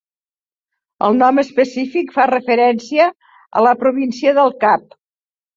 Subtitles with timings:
[1.07, 3.11] El nom específic fa referència
[3.61, 4.93] a la Província del Cap.